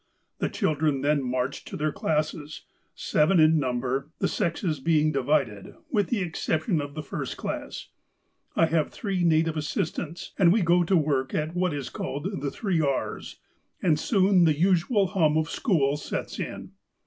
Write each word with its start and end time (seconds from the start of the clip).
The 0.39 0.49
children 0.49 1.01
then 1.01 1.21
marched 1.21 1.67
to 1.67 1.77
their 1.77 1.91
classes, 1.91 2.63
seven 2.95 3.39
in 3.39 3.59
number, 3.59 4.09
the 4.17 4.27
sexes 4.27 4.79
being 4.79 5.11
divided, 5.11 5.75
with 5.91 6.07
the 6.07 6.21
exception 6.21 6.81
of 6.81 6.95
the 6.95 7.03
first 7.03 7.37
class. 7.37 7.89
I 8.55 8.65
have 8.65 8.89
three 8.89 9.23
native 9.23 9.55
assistants, 9.57 10.31
and 10.39 10.51
we 10.51 10.63
go 10.63 10.83
to 10.85 10.97
work 10.97 11.35
at 11.35 11.53
what 11.55 11.71
is 11.71 11.91
called 11.91 12.41
the 12.41 12.49
three 12.49 12.81
R's, 12.81 13.37
and 13.79 13.99
soon 13.99 14.45
the 14.45 14.57
usual 14.57 15.05
hum 15.09 15.37
of 15.37 15.51
school 15.51 15.95
sets 15.97 16.39
in. 16.39 16.71